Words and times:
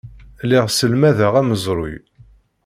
Lliɣ 0.43 0.65
sselmadeɣ 0.69 1.33
amezruy. 1.41 1.95